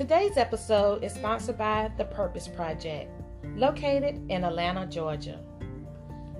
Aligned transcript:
Today's 0.00 0.38
episode 0.38 1.04
is 1.04 1.12
sponsored 1.12 1.58
by 1.58 1.90
The 1.98 2.06
Purpose 2.06 2.48
Project, 2.48 3.10
located 3.54 4.18
in 4.30 4.44
Atlanta, 4.44 4.86
Georgia. 4.86 5.38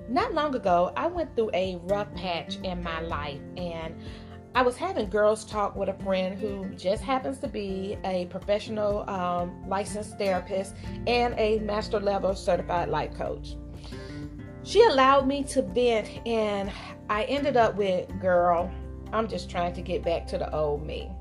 Not 0.09 0.33
long 0.33 0.55
ago, 0.55 0.91
I 0.97 1.05
went 1.05 1.35
through 1.35 1.51
a 1.53 1.79
rough 1.83 2.11
patch 2.15 2.57
in 2.63 2.81
my 2.81 3.01
life 3.01 3.39
and 3.57 3.93
I 4.55 4.63
was 4.63 4.77
having 4.77 5.11
girls 5.11 5.45
talk 5.45 5.75
with 5.75 5.89
a 5.89 6.03
friend 6.03 6.39
who 6.39 6.73
just 6.73 7.03
happens 7.03 7.37
to 7.37 7.47
be 7.47 7.99
a 8.03 8.25
professional 8.31 9.07
um, 9.07 9.63
licensed 9.69 10.17
therapist 10.17 10.73
and 11.05 11.35
a 11.37 11.59
master 11.59 11.99
level 11.99 12.33
certified 12.33 12.89
life 12.89 13.13
coach. 13.13 13.57
She 14.63 14.83
allowed 14.85 15.27
me 15.27 15.43
to 15.43 15.61
vent, 15.61 16.09
and 16.25 16.71
I 17.11 17.25
ended 17.25 17.57
up 17.57 17.75
with, 17.75 18.09
Girl, 18.19 18.71
I'm 19.13 19.27
just 19.27 19.51
trying 19.51 19.73
to 19.73 19.83
get 19.83 20.03
back 20.03 20.25
to 20.29 20.39
the 20.39 20.51
old 20.51 20.83
me. 20.83 21.11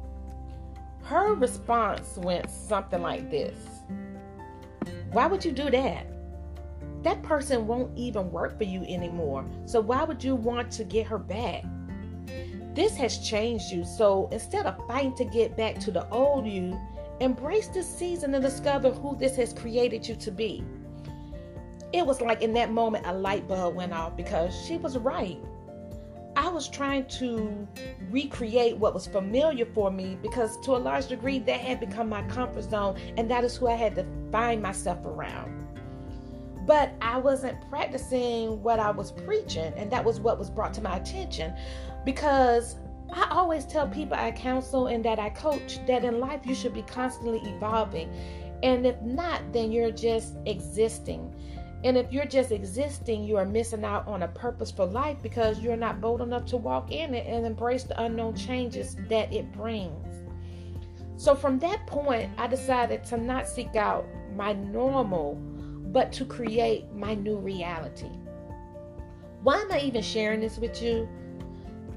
Her 1.10 1.34
response 1.34 2.16
went 2.18 2.48
something 2.48 3.02
like 3.02 3.32
this 3.32 3.56
Why 5.10 5.26
would 5.26 5.44
you 5.44 5.50
do 5.50 5.68
that? 5.68 6.06
That 7.02 7.20
person 7.24 7.66
won't 7.66 7.98
even 7.98 8.30
work 8.30 8.56
for 8.56 8.62
you 8.62 8.84
anymore. 8.84 9.44
So 9.64 9.80
why 9.80 10.04
would 10.04 10.22
you 10.22 10.36
want 10.36 10.70
to 10.70 10.84
get 10.84 11.08
her 11.08 11.18
back? 11.18 11.64
This 12.76 12.96
has 12.96 13.18
changed 13.18 13.72
you. 13.72 13.84
So 13.84 14.28
instead 14.30 14.66
of 14.66 14.86
fighting 14.86 15.16
to 15.16 15.24
get 15.24 15.56
back 15.56 15.80
to 15.80 15.90
the 15.90 16.08
old 16.10 16.46
you, 16.46 16.78
embrace 17.18 17.66
this 17.66 17.92
season 17.92 18.32
and 18.32 18.44
discover 18.44 18.92
who 18.92 19.16
this 19.16 19.34
has 19.34 19.52
created 19.52 20.06
you 20.06 20.14
to 20.14 20.30
be. 20.30 20.62
It 21.92 22.06
was 22.06 22.20
like 22.20 22.40
in 22.40 22.52
that 22.52 22.70
moment 22.70 23.04
a 23.04 23.12
light 23.12 23.48
bulb 23.48 23.74
went 23.74 23.92
off 23.92 24.16
because 24.16 24.54
she 24.64 24.76
was 24.76 24.96
right. 24.96 25.40
I 26.50 26.52
was 26.52 26.66
trying 26.66 27.04
to 27.20 27.68
recreate 28.10 28.76
what 28.76 28.92
was 28.92 29.06
familiar 29.06 29.64
for 29.66 29.88
me 29.88 30.18
because, 30.20 30.58
to 30.62 30.72
a 30.72 30.78
large 30.78 31.06
degree, 31.06 31.38
that 31.38 31.60
had 31.60 31.78
become 31.78 32.08
my 32.08 32.24
comfort 32.24 32.64
zone, 32.64 32.98
and 33.16 33.30
that 33.30 33.44
is 33.44 33.56
who 33.56 33.68
I 33.68 33.74
had 33.74 33.94
to 33.94 34.04
find 34.32 34.60
myself 34.60 34.98
around. 35.06 35.64
But 36.66 36.92
I 37.00 37.18
wasn't 37.18 37.56
practicing 37.70 38.60
what 38.64 38.80
I 38.80 38.90
was 38.90 39.12
preaching, 39.12 39.72
and 39.76 39.92
that 39.92 40.04
was 40.04 40.18
what 40.18 40.40
was 40.40 40.50
brought 40.50 40.74
to 40.74 40.82
my 40.82 40.96
attention 40.96 41.54
because 42.04 42.74
I 43.12 43.28
always 43.30 43.64
tell 43.64 43.86
people 43.86 44.16
I 44.16 44.32
counsel 44.32 44.88
and 44.88 45.04
that 45.04 45.20
I 45.20 45.30
coach 45.30 45.78
that 45.86 46.04
in 46.04 46.18
life 46.18 46.44
you 46.44 46.56
should 46.56 46.74
be 46.74 46.82
constantly 46.82 47.38
evolving. 47.48 48.12
And 48.64 48.84
if 48.84 49.00
not, 49.02 49.40
then 49.52 49.70
you're 49.70 49.92
just 49.92 50.34
existing. 50.46 51.32
And 51.82 51.96
if 51.96 52.12
you're 52.12 52.26
just 52.26 52.52
existing, 52.52 53.24
you 53.24 53.36
are 53.38 53.46
missing 53.46 53.84
out 53.84 54.06
on 54.06 54.22
a 54.22 54.28
purposeful 54.28 54.86
life 54.86 55.16
because 55.22 55.60
you're 55.60 55.76
not 55.76 56.00
bold 56.00 56.20
enough 56.20 56.44
to 56.46 56.58
walk 56.58 56.92
in 56.92 57.14
it 57.14 57.26
and 57.26 57.46
embrace 57.46 57.84
the 57.84 58.00
unknown 58.02 58.34
changes 58.34 58.96
that 59.08 59.32
it 59.32 59.50
brings. 59.52 60.06
So 61.16 61.34
from 61.34 61.58
that 61.60 61.86
point, 61.86 62.30
I 62.38 62.46
decided 62.46 63.04
to 63.04 63.16
not 63.16 63.48
seek 63.48 63.76
out 63.76 64.06
my 64.36 64.52
normal, 64.52 65.34
but 65.92 66.12
to 66.12 66.24
create 66.24 66.92
my 66.92 67.14
new 67.14 67.36
reality. 67.36 68.10
Why 69.42 69.56
am 69.56 69.72
I 69.72 69.80
even 69.80 70.02
sharing 70.02 70.40
this 70.40 70.58
with 70.58 70.82
you? 70.82 71.08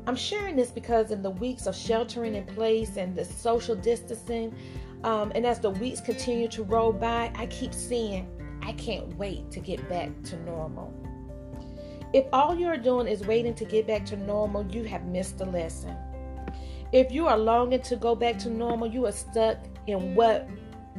I'm 0.07 0.15
sharing 0.15 0.55
this 0.55 0.71
because 0.71 1.11
in 1.11 1.21
the 1.21 1.29
weeks 1.29 1.67
of 1.67 1.75
sheltering 1.75 2.35
in 2.35 2.45
place 2.45 2.97
and 2.97 3.15
the 3.15 3.23
social 3.23 3.75
distancing, 3.75 4.53
um, 5.03 5.31
and 5.35 5.45
as 5.45 5.59
the 5.59 5.69
weeks 5.69 6.01
continue 6.01 6.47
to 6.49 6.63
roll 6.63 6.91
by, 6.91 7.31
I 7.35 7.45
keep 7.47 7.73
seeing, 7.73 8.27
I 8.73 8.75
can't 8.75 9.15
wait 9.19 9.51
to 9.51 9.59
get 9.59 9.87
back 9.87 10.09
to 10.23 10.43
normal. 10.45 10.91
If 12.11 12.25
all 12.33 12.55
you're 12.55 12.77
doing 12.77 13.07
is 13.07 13.21
waiting 13.21 13.53
to 13.55 13.65
get 13.65 13.85
back 13.85 14.03
to 14.07 14.17
normal, 14.17 14.65
you 14.65 14.83
have 14.85 15.05
missed 15.05 15.37
the 15.37 15.45
lesson. 15.45 15.95
If 16.91 17.11
you 17.11 17.27
are 17.27 17.37
longing 17.37 17.83
to 17.83 17.95
go 17.95 18.15
back 18.15 18.39
to 18.39 18.49
normal, 18.49 18.87
you 18.87 19.05
are 19.05 19.11
stuck 19.11 19.57
in 19.85 20.15
what 20.15 20.49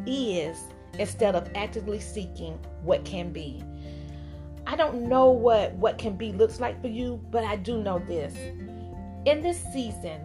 is 0.06 0.56
instead 1.00 1.34
of 1.34 1.50
actively 1.56 1.98
seeking 1.98 2.60
what 2.82 3.04
can 3.04 3.32
be. 3.32 3.60
I 4.68 4.76
don't 4.76 5.08
know 5.08 5.30
what 5.30 5.72
what 5.74 5.98
can 5.98 6.16
be 6.16 6.30
looks 6.30 6.60
like 6.60 6.80
for 6.80 6.88
you, 6.88 7.20
but 7.32 7.42
I 7.42 7.56
do 7.56 7.82
know 7.82 7.98
this. 7.98 8.36
In 9.26 9.42
this 9.42 9.60
season, 9.72 10.20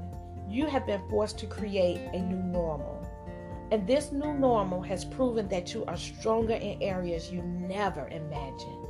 you 0.48 0.68
have 0.68 0.86
been 0.86 1.02
forced 1.10 1.40
to 1.40 1.48
create 1.48 1.98
a 2.14 2.20
new 2.20 2.44
normal. 2.44 3.08
And 3.72 3.86
this 3.86 4.12
new 4.12 4.34
normal 4.34 4.82
has 4.82 5.06
proven 5.06 5.48
that 5.50 5.74
you 5.74 5.86
are 5.86 5.98
stronger 5.98 6.56
in 6.56 6.82
areas 6.82 7.32
you 7.32 7.44
never 7.44 8.08
imagined. 8.08 8.88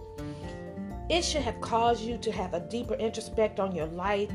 It 1.10 1.26
should 1.26 1.42
have 1.42 1.60
caused 1.60 2.04
you 2.04 2.18
to 2.20 2.32
have 2.32 2.54
a 2.54 2.60
deeper 2.60 2.94
introspect 2.94 3.60
on 3.60 3.76
your 3.76 3.88
life 3.88 4.32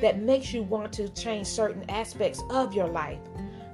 that 0.00 0.20
makes 0.20 0.52
you 0.52 0.62
want 0.62 0.92
to 0.94 1.08
change 1.08 1.46
certain 1.46 1.88
aspects 1.88 2.42
of 2.50 2.74
your 2.74 2.88
life. 2.88 3.18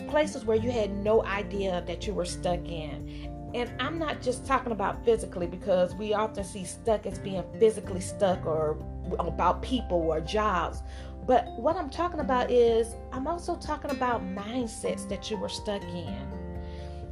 Places 0.09 0.45
where 0.45 0.57
you 0.57 0.71
had 0.71 0.97
no 0.97 1.25
idea 1.25 1.83
that 1.87 2.07
you 2.07 2.15
were 2.15 2.25
stuck 2.25 2.65
in. 2.69 3.34
And 3.55 3.71
I'm 3.81 4.01
not 4.01 4.21
just 4.21 4.45
talking 4.45 4.73
about 4.73 5.05
physically 5.05 5.47
because 5.47 5.95
we 5.95 6.13
often 6.13 6.43
see 6.43 6.65
stuck 6.65 7.07
as 7.07 7.21
being 7.21 7.45
physically 7.61 8.01
stuck 8.01 8.45
or 8.45 8.77
about 9.21 9.63
people 9.63 9.99
or 9.99 10.21
jobs. 10.21 10.83
But 11.25 11.47
what 11.57 11.77
I'm 11.77 11.89
talking 11.89 12.19
about 12.19 12.51
is, 12.51 12.97
I'm 13.13 13.29
also 13.29 13.55
talking 13.57 13.93
about 13.93 14.23
mindsets 14.23 15.09
that 15.09 15.31
you 15.31 15.37
were 15.37 15.49
stuck 15.49 15.83
in. 15.85 16.19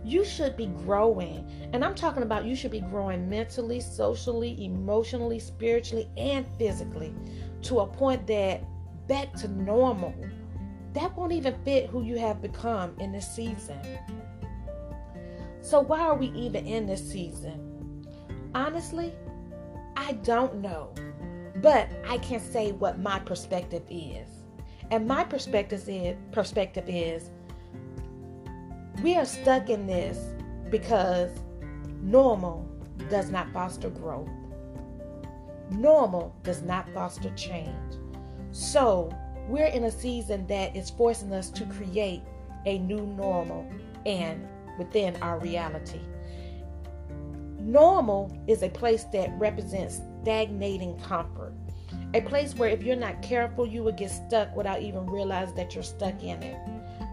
You 0.05 0.25
should 0.25 0.57
be 0.57 0.67
growing. 0.67 1.49
And 1.73 1.85
I'm 1.85 1.95
talking 1.95 2.25
about 2.25 2.45
you 2.45 2.57
should 2.57 2.73
be 2.73 2.81
growing 2.81 3.31
mentally, 3.31 3.79
socially, 3.79 4.65
emotionally, 4.65 5.39
spiritually, 5.39 6.09
and 6.17 6.45
physically 6.59 7.15
to 7.63 7.81
a 7.81 7.87
point 7.87 8.27
that 8.27 8.65
back 9.07 9.33
to 9.35 9.49
normal. 9.49 10.13
That 10.93 11.17
won't 11.17 11.33
even 11.33 11.55
fit 11.65 11.89
who 11.89 12.03
you 12.03 12.19
have 12.19 12.43
become 12.43 12.99
in 12.99 13.13
this 13.13 13.33
season. 13.33 13.79
So, 15.63 15.81
why 15.81 16.01
are 16.01 16.17
we 16.17 16.27
even 16.33 16.67
in 16.67 16.87
this 16.87 17.09
season? 17.09 18.05
Honestly, 18.53 19.13
I 19.97 20.13
don't 20.25 20.57
know. 20.57 20.93
But 21.57 21.89
I 22.07 22.19
can 22.19 22.41
say 22.41 22.73
what 22.73 22.99
my 22.99 23.21
perspective 23.21 23.85
is. 23.89 24.29
And 24.91 25.07
my 25.07 25.23
perspective 25.23 25.89
is 25.89 26.17
perspective 26.33 26.85
is 26.89 27.31
we 29.03 29.17
are 29.17 29.25
stuck 29.25 29.71
in 29.71 29.87
this 29.87 30.19
because 30.69 31.31
normal 32.03 32.69
does 33.09 33.31
not 33.31 33.51
foster 33.53 33.89
growth. 33.89 34.29
Normal 35.71 36.35
does 36.43 36.63
not 36.63 36.93
foster 36.93 37.31
change. 37.37 37.95
So, 38.51 39.11
we're 39.49 39.67
in 39.67 39.85
a 39.85 39.91
season 39.91 40.47
that 40.49 40.77
is 40.77 40.91
forcing 40.91 41.33
us 41.33 41.51
to 41.51 41.65
create 41.67 42.23
a 42.67 42.79
new 42.79 43.07
normal 43.07 43.67
and 44.05 44.47
within 44.79 45.17
our 45.23 45.39
reality. 45.39 46.01
Normal 47.59 48.37
is 48.49 48.63
a 48.63 48.69
place 48.69 49.05
that 49.13 49.31
represents 49.39 50.01
stagnating 50.23 50.99
comfort. 51.01 51.53
A 52.15 52.21
place 52.21 52.55
where 52.55 52.69
if 52.69 52.83
you're 52.83 52.97
not 52.97 53.23
careful, 53.23 53.67
you 53.67 53.83
will 53.83 53.93
get 53.93 54.11
stuck 54.11 54.55
without 54.57 54.83
even 54.83 55.07
realizing 55.07 55.55
that 55.55 55.75
you're 55.75 55.85
stuck 55.85 56.23
in 56.23 56.43
it. 56.43 56.59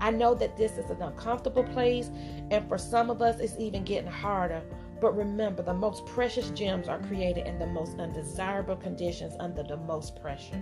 I 0.02 0.12
know 0.12 0.34
that 0.36 0.58
this 0.58 0.74
is 0.74 0.90
an 0.90 1.02
uncomfortable 1.02 1.64
place, 1.64 2.10
and 2.52 2.68
for 2.68 2.78
some 2.78 3.10
of 3.10 3.22
us, 3.22 3.40
it's 3.40 3.56
even 3.60 3.84
getting 3.84 4.10
harder. 4.10 4.62
But 5.02 5.16
remember, 5.16 5.64
the 5.64 5.74
most 5.74 6.06
precious 6.06 6.50
gems 6.52 6.88
are 6.88 7.00
created 7.00 7.48
in 7.48 7.60
the 7.60 7.68
most 7.68 8.00
undesirable 8.00 8.76
conditions 8.76 9.36
under 9.40 9.64
the 9.64 9.78
most 9.78 10.22
pressure. 10.22 10.62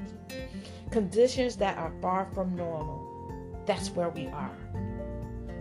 Conditions 0.91 1.56
that 1.57 1.78
are 1.78 1.94
far 2.02 2.28
from 2.34 2.56
normal. 2.56 3.63
That's 3.66 3.90
where 3.90 4.09
we 4.09 4.28
are. 4.28 4.56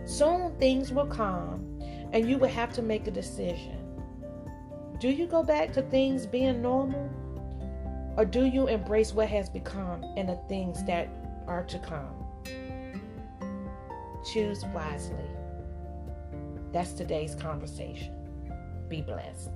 Soon 0.07 0.55
things 0.57 0.93
will 0.93 1.05
calm, 1.05 1.79
and 2.13 2.27
you 2.27 2.37
will 2.37 2.47
have 2.47 2.71
to 2.73 2.81
make 2.81 3.07
a 3.07 3.11
decision. 3.11 3.77
Do 4.99 5.09
you 5.09 5.27
go 5.27 5.43
back 5.43 5.73
to 5.73 5.81
things 5.81 6.25
being 6.25 6.61
normal? 6.61 7.09
Or 8.15 8.23
do 8.23 8.45
you 8.45 8.67
embrace 8.67 9.13
what 9.13 9.27
has 9.27 9.49
become 9.49 10.03
and 10.15 10.29
the 10.29 10.39
things 10.47 10.83
that 10.85 11.09
are 11.45 11.63
to 11.65 11.77
come? 11.79 12.15
Choose 14.31 14.63
wisely. 14.73 15.29
That's 16.71 16.93
today's 16.93 17.35
conversation. 17.35 18.15
Be 18.87 19.01
blessed. 19.01 19.51